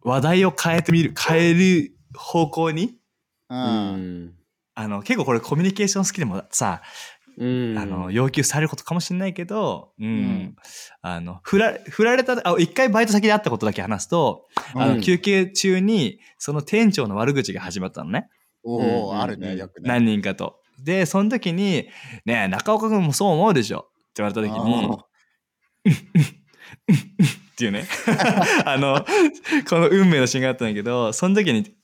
[0.02, 2.94] 話題を変えてみる、変える方向に、
[3.48, 3.58] うん。
[3.58, 4.24] ううん。
[4.26, 4.32] ん。
[4.78, 6.82] あの、結構これコミュニケーション好きでもさ、
[7.38, 7.78] うん。
[7.78, 10.24] あの、要求されることかもしれないけど、うん。
[10.24, 10.56] ん
[11.02, 18.28] あの、振ら、振られた、あ、一回バイト先で会ったことだけ話すと、あの、うん休憩中に、その店長の悪口が始まったのね。
[18.64, 19.88] おうんお、あるね、よくね。
[19.88, 20.60] 何人かと。
[20.82, 21.88] で、その時に、
[22.24, 23.82] ねえ、中岡君もそう思うでしょっ
[24.14, 24.88] て言われた時に、
[27.52, 27.86] っていうね。
[28.64, 29.04] あの、
[29.68, 31.74] この運命のシーンがあったんだけど、その時に、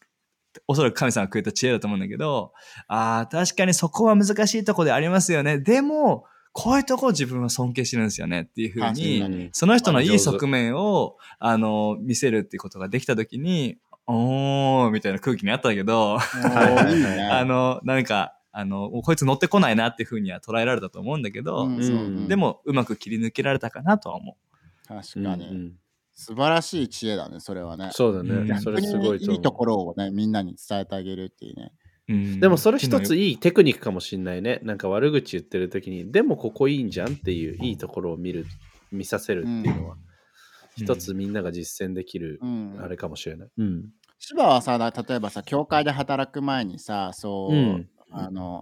[0.67, 2.53] おそらく神様がくれた知恵だと思うんだけど、
[2.89, 5.59] ああ、確かにそこは難しいとこでありますよね。
[5.59, 16.19] でも、こういうとこを自分は尊敬してるんですよねっていうふうに、にその人のいい側面を、あの、見せるっていうことができた時に、おー、みたいな空気にあったけど。
[17.31, 21.67] あの、なんか、あの、こいつ乗ってこないなっていうふうには捉えられたと思うんだけど、
[22.29, 24.37] でも、うまく切り抜けられたかなとは思
[24.87, 25.73] 確かに、うん
[26.15, 27.91] 素晴らしい知恵だね、それはね。
[27.93, 28.61] そうだうんね。
[28.61, 31.73] それすごい逆にいいと思ころをね、みんなに伝えてあげるっていうね。
[32.41, 34.61] でもそれ一ついういいテクニックかもしんないね。
[34.63, 38.45] なんか悪口言ってる時に、でもここいいんじゃんっていういいところを見る、
[38.91, 39.97] 見させるっていうのは、
[40.77, 42.79] 一つみんなが実践できるう、ん。
[42.83, 43.49] あれかもしれない。
[43.57, 43.91] うん。
[44.19, 48.61] 芝はさ、だ例えばさ、教会で働く前にさ、そう、うんあの、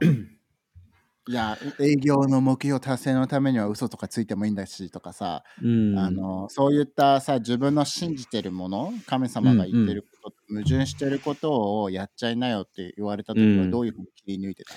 [1.31, 5.97] いや、営業の目標達成のためには嘘とかついてもいいんだしとかさ、うん。
[5.97, 14.75] あのそういったさ自分の信じてるもの神様が言ってること、矛盾してることをやっちゃいなよって言われた時はうんどういうふうに切り抜いてた、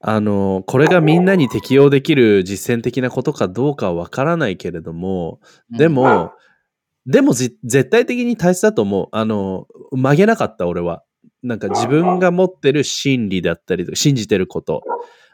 [0.00, 6.32] あの、これがみんなに適用できる実践的なことかどうかはわからないけれども、でも、
[7.04, 9.08] でもじ絶対的に大切だと思う。
[9.12, 11.02] あの、曲げなかった俺は。
[11.42, 14.82] なんか自分が持ってる真理だったりとか、信じてること。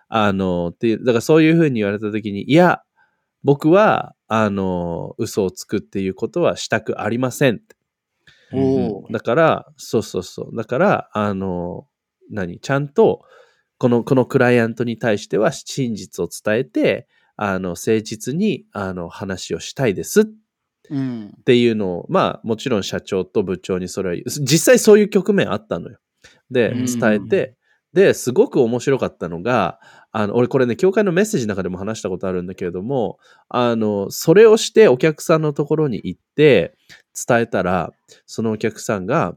[0.09, 2.83] あの、っていう、だからそういうふうに言われた時に、いや、
[3.45, 7.61] 僕は、あの、嘘をつくっていうことはしたくありません
[9.11, 10.57] だから、そうそうそう。
[10.57, 11.87] だから、あの、
[12.31, 12.61] 何？
[12.61, 13.23] ちゃんと、
[13.79, 20.23] この、このクライアントに対しては真実を伝えて、あの、誠実に、あの、話をしたいです。
[20.23, 20.25] っ
[20.91, 21.35] うん。
[21.39, 25.99] っていうのを、まあ、もちろん社長と部長にそれは、実際そういう局面あったのよ。
[26.51, 26.85] で、うん。
[26.87, 27.57] 伝えて、
[27.93, 29.79] で、すごく面白かったのが、
[30.13, 33.19] あの、俺これね、教会のメッセージの中でも話したことあるんだけれども、
[33.49, 36.75] あの、それをしてお客さんのところに行って
[37.27, 37.93] 伝えたら、
[38.27, 39.37] そのお客さんが、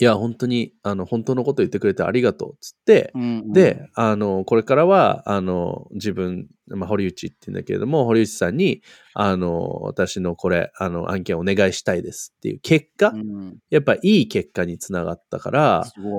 [0.00, 8.82] いや、本当に、あの、本当のこと言ってくれてありがとう、つって、うんで、あの、これからは、あの、自分、まあ、堀内って言うんだけれども、堀内さんに、
[9.14, 13.58] あの、私のこれ、あの、案件お願いしたいですっていう結果、うん。
[13.70, 15.60] やっぱいい結果につながったから、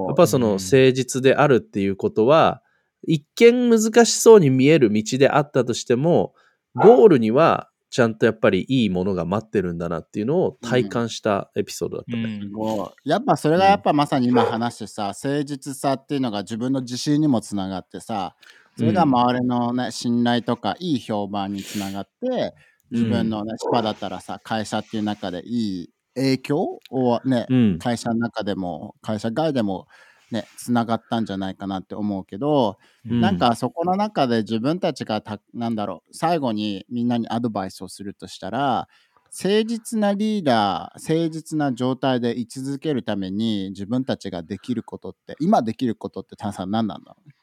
[0.08, 0.54] やっぱそのうん。
[0.56, 2.62] 誠実であるっていうことは、
[3.04, 6.34] 一見難しそうに見える道であったとしても、
[6.76, 12.38] ゴールにはちゃんとやっぱりいいものが待ってるんだなっていうのを体感したエピソードだったうね。
[12.38, 18.36] んすごいやっぱそれがやっぱまさに今話してさ、誠実さっていうのが自分の自信にもつながってさ
[18.78, 22.54] それが周りのね信頼とかいい評判につながって
[22.92, 27.80] 自分のねスパだったらさ会社っていう中でいい影響をねうん。
[27.80, 29.88] 会社の中でも会社外でも
[30.32, 33.22] ねつながったんじゃないかなって思うけど、うん。
[33.22, 38.88] なんかそこの中で自分たちがたなんだろう最後にみんなにアドバイスをするとしたら
[39.26, 47.36] 誠実なリーダー誠実な状態で居続けるために自分たちができることって今できることって炭酸何なんだろうね？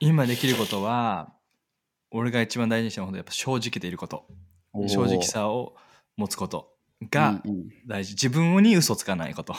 [0.00, 1.34] 今できることは、
[2.12, 4.26] 俺が一番大事にしてることはやっぱ正直でいること。
[4.86, 5.74] 正直さを
[6.16, 6.77] 持つこと
[7.10, 8.12] がうんうん大事。
[8.14, 9.54] 自分に嘘つかないこと。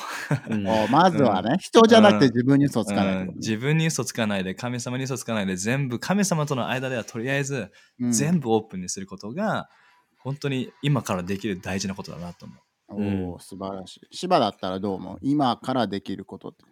[0.49, 9.69] うん おまずはね、人じゃなくて自分に嘘をつかないうんことね自分に嘘つかないで、神様に嘘つかないで、全部、神様との間ではとりあえず、うん全部オープンにすることが、
[10.17, 13.33] 本当に今からできる大事なことだなと思う。
[13.33, 14.07] おー素晴らしい。
[14.11, 15.19] 芝だったらどう思う？
[15.21, 16.65] 今からできることって。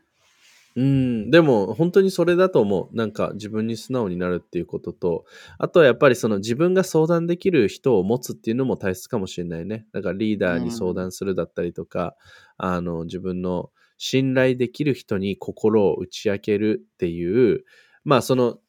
[0.77, 2.95] うん、でも本当にそれだと思う。
[2.95, 5.25] なんか自分に素直になるっていうことと、
[5.57, 9.87] あとはやっぱりその自分が相談できる人を持つっていうのも大切かもしれないね。
[9.91, 12.15] だからリーダーに相談するだったりとか、
[12.57, 17.65] あの自分の信頼できる人に心を打ち明けるっていう、
[18.05, 18.59] まあその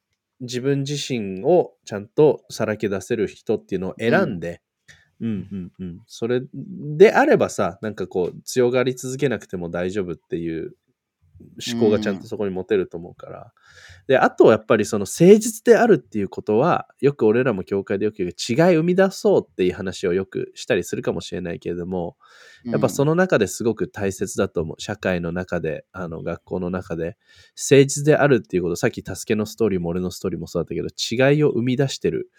[0.40, 4.62] 自分自身をちゃんとさらけ出せる人っていうのを選んで、
[5.20, 6.00] うんうんうん。
[6.06, 10.74] それであればさ、なんかこう、強がり続けなくても大丈夫っていう
[11.72, 13.52] 思考がちゃんとそこに持てると思うから。
[14.06, 22.16] で、あとはやっぱりその誠実であるっていうことは、よく俺らも教会でよく言う違い生み出そうっていう話をよくしたりするかもしれないけれども、
[22.64, 24.80] やっぱその中ですごく大切だと思う。
[24.80, 27.16] 社会の中で、あの、学校の中で、
[27.56, 32.30] 誠実であるっていうこと、さっき助けのストーリーも俺のストーリーもそうだったけど、違いを生み出してる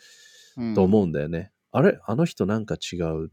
[0.57, 1.51] うんと思うんだよね。
[1.71, 1.99] あれ？
[2.05, 3.29] あの人なんか違う？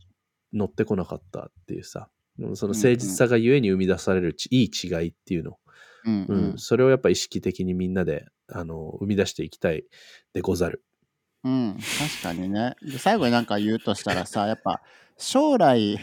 [0.53, 2.09] 乗ってこなかったっていうさ。
[2.55, 5.59] その誠実さがゆえに生み出されるちいい違いっていうの。
[6.05, 6.59] うんううんん。
[6.59, 9.85] それをやっぱ意識的にみんなで、あの、生み出していきたい
[10.33, 10.83] でござる。
[11.45, 12.75] うん、確かにね。
[12.83, 14.83] で最後になんか言うとしたらさ、 やっぱ
[15.17, 15.97] 将来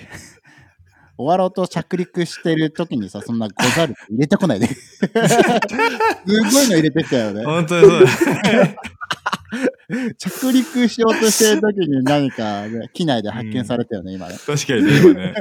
[1.18, 4.68] 終わろうと着陸してる時にさ、そんなござる入れてこないで。
[4.74, 5.04] すご
[6.64, 7.44] いの入れてきたよね。
[7.44, 8.08] 本当にそうだ。
[10.18, 14.36] 着陸しようとしてる時に何か、ね、機内で発見されたよね、今ね。
[14.46, 15.34] 確かにね、今ね。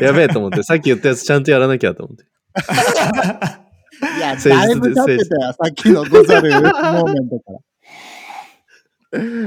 [0.00, 2.24] やべえと思って、さっき言ったやつちゃんとやらなきゃと思って。
[4.18, 7.58] いや、だいぶ経ってたよ、さっきのござるモーメントから。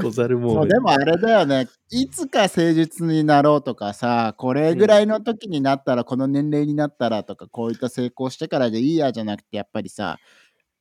[0.01, 1.67] ござるもそう、でもあれだよね。
[1.89, 10.17] いつか誠実になろうとかさ、これぐらいの時になったら、この年齢になったらとか、こういった成功してからでいいやじゃなくて、やっぱりさ、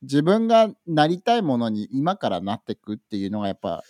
[0.02, 3.82] 自分がなりたいものに今からなっていくっていうのがやっぱ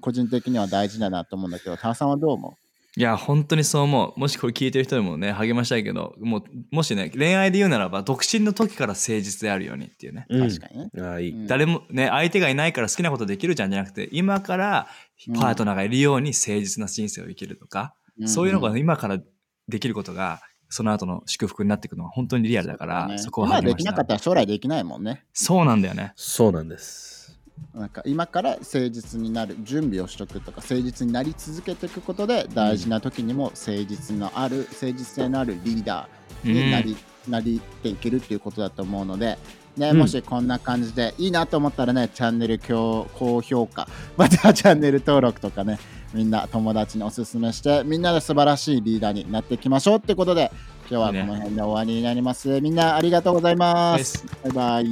[0.00, 2.56] 個人的には大事だなと思うんだけど、タワさんはどう思
[2.96, 4.20] いや、本当にそう思う。
[4.20, 10.26] もしこれ聞いてる人にもね、励ましたいけど、もう、もしね、恋愛で言うならば、独身の時から誠実であるようにっていうね。
[10.30, 10.90] ううん確かにね。
[11.00, 11.32] ああ、いい。
[11.32, 14.86] うん誰もね、相手がいないから好きなことできるじゃんじゃなくて、今から
[15.34, 17.94] パートナーがいるように誠実な人生を生きるとか、
[18.26, 19.18] そういうのが今から
[19.66, 25.24] できることが、その後の祝福になっていくのは本当にリアルだから、ねそこは今できなかったら将来できないもんね。
[25.32, 26.12] そうなんだよね。
[26.16, 27.14] そうなんです。
[27.74, 36.96] なんか今から誠実になる準備をしとくとか誠実になり続けていくことで大事な時にも誠実のある誠実性のあるリーダーになり,、
[37.28, 39.38] なりていけるっていうことだと思うので、
[39.76, 45.80] ねうんもしこんな感じでいいなと思ったらねチャンネル高高評価またはチャンネル登録とかね
[46.14, 50.50] みんな友達におすすめしてみんなで素晴らしいリーダーになっていきましょうってことで
[50.88, 52.60] 今日はこの辺で終わりになります。
[52.60, 54.24] みんなありがとうございまです。
[54.44, 54.84] バイバイ。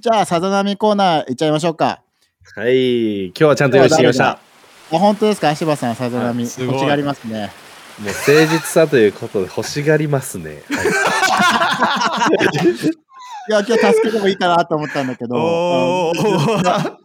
[0.00, 2.02] じゃあさざ波コーナーいっちゃいましょうか。
[2.56, 3.26] はい。
[3.26, 4.30] 今日はちゃんと用意してきました。
[4.30, 4.38] あ
[4.90, 5.54] 本当ですか？
[5.54, 7.52] 柴さんさざ波欲しがりますね。
[8.00, 10.62] もう誠実さということで欲しがりますね。
[10.70, 12.28] は
[13.50, 15.36] いや今日助けてもいいかなと思ったんだけど。
[15.36, 16.18] おー。
[16.38, 17.03] ほ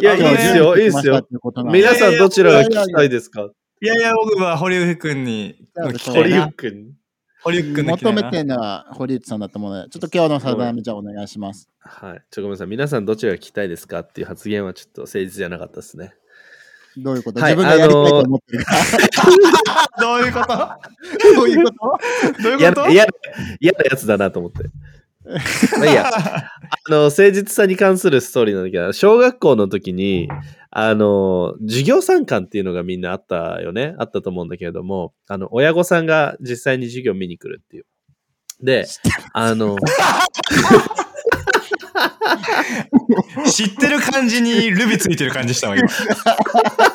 [0.00, 1.26] いやいいですよいいですよ。
[1.72, 3.48] 皆さんどちらが聞きたいですか？
[3.82, 6.92] いやいや、僕は堀内くんにそう聞きた堀内くん？
[7.42, 11.68] 堀内くん求めてるのは堀内さんだと思うのでちょっと今日のさざ波じゃあお願いします。
[11.80, 12.22] はい。
[12.30, 12.66] ちょ、ごめんなさい。
[12.68, 16.14] 皆さんどちらが聞きたいですかっていう発言はちょっと誠実じゃなかったですね。
[16.96, 18.64] どういうこと、はい自分がやりたいと思ってる
[20.00, 20.56] どういうこと？
[21.34, 22.42] どういうこと？
[22.42, 22.88] どういうこと？
[22.88, 23.10] 嫌な
[23.90, 24.58] やつだなと思って。
[25.24, 26.10] まあいいや。
[26.14, 26.50] あ
[26.90, 30.28] の、誠実さに関するストーリーなんだけど、小学校の時に、
[30.70, 33.94] あの、授業参観っていうのがみんなあったよね。
[33.98, 37.86] あったと思うんだけれども、あの、親御さんが実際に授業見に来るっていう。
[38.60, 38.86] で、
[39.32, 39.76] あの、
[43.50, 45.88] 知ってる感じにルビついてる感じしたわ、今。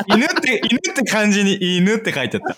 [0.08, 2.58] 犬って、犬って感じに犬って書いてあった。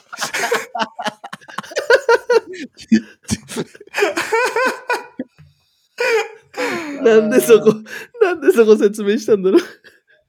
[7.04, 7.74] なんでそこ、
[8.22, 9.62] なんでそこ説明したんだろう。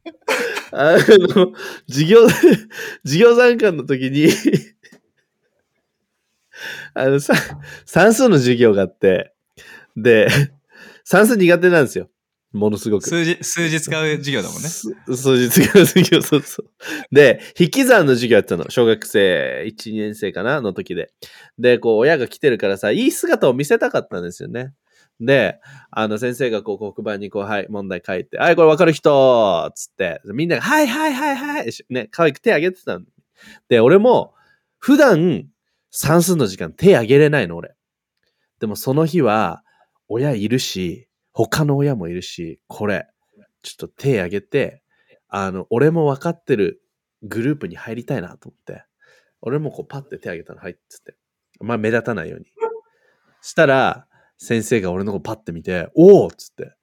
[0.73, 1.53] あの、
[1.89, 4.29] 授業、授業参観の時に、
[6.95, 7.35] あのさ、
[7.87, 9.33] 算数の授業があって、
[9.97, 10.29] で、
[11.05, 12.09] 算数苦手なんですよ。
[12.53, 13.09] ものすごく。
[13.09, 14.69] 数字、数字使う授業だもんね。
[14.69, 16.69] す数日が授業、そうそう。
[17.11, 18.71] で、引き算の授業やってたの。
[18.71, 20.61] 小学生1、2年生かな？
[20.61, 21.13] の時で。
[21.59, 24.73] で、こう、親が来てるからさ、いい姿を見せたかったんですよね。
[25.25, 25.61] で、
[25.91, 33.05] あの、先生がこう、黒板にこう、はい、問題書いて、はい、これ分かる人つって、みんなが、はい、はい、はい、はい、ね、可愛く手挙げてたの。
[33.69, 34.35] で、俺も、
[34.79, 35.47] 普段、
[35.91, 37.75] 算数の時間手挙げれないの、俺。
[38.61, 39.63] でもその日は、
[40.09, 43.07] 親いるし、他の親もいるし、これ、
[43.63, 44.83] ちょっと手挙げて、
[45.29, 46.83] あの、俺も分かってる
[47.23, 48.85] グループに入りたいなと思って、
[49.41, 51.15] 俺もこうパッて手挙げたの、はいっつって。
[51.61, 52.47] まあ目立たないように。
[53.41, 54.07] したら、
[54.43, 56.75] 先生が俺の子パッて見て、おおっつって。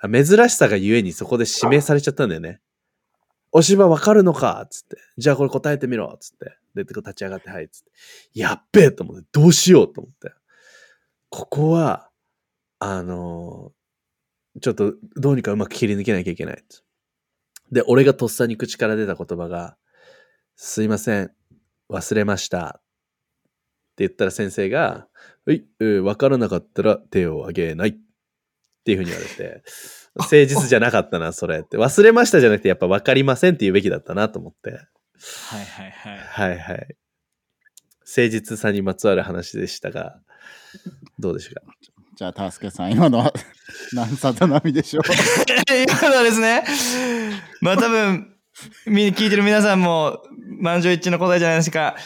[0.00, 2.60] 珍しさがゆえにそこで指名されちゃったんだよね。
[3.50, 4.98] お芝わかるのかつって。
[5.16, 6.56] じゃあこれ答えてみろつって。
[6.76, 7.68] で、立ち上がって、はい。
[7.68, 7.90] つって。
[8.38, 10.32] やっべえと思って、どうしようと思って。
[11.28, 12.08] ここは、
[12.78, 13.78] あのー
[14.60, 16.64] ちょっとどうにかうまく切り抜けなきゃいけない。
[17.70, 19.76] で、俺がとっさに口から出た言葉が、
[20.56, 21.32] すいません、
[21.90, 22.80] 忘れました。
[22.80, 22.82] っ
[23.98, 25.06] て言ったら先生が、
[25.48, 27.88] はい、えーわからなかったら手を挙げない。
[27.88, 27.94] っ
[28.84, 29.62] ていうふうに言われて、
[30.16, 31.76] 誠実じゃなかったな、それって。
[31.76, 34.70] 忘れましたじゃなくて、やっぱわかりませんって言うべきだったなと思って。
[34.70, 34.80] はい
[35.64, 36.18] はいはい。
[36.18, 36.96] はいはい。
[38.06, 40.20] 誠実さにまつわる話でしたが、
[41.18, 41.74] どうでしょうか？
[42.16, 43.32] じゃあ、タスケさん、今のは
[43.92, 45.04] 何里並みでしょう？
[45.86, 46.64] 今のはですね、
[47.60, 48.34] まあ多分、
[48.86, 50.22] み聞いてる皆さんも
[50.60, 51.96] 満場一致の答えじゃないですか。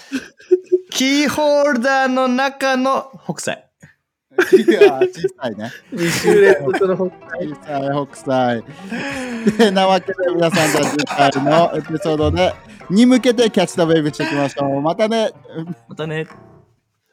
[0.94, 3.68] キーホルダーの中の北斎。
[4.52, 5.70] いや、小さいね。
[5.92, 8.64] 2週連続の北小さい北斎。
[9.58, 12.54] でなわけで皆さんじゃあ次回のエピソードで
[12.90, 14.80] に向けてキャッチザベイビーしていきましょう。
[14.82, 15.30] またね。
[15.88, 16.26] またね。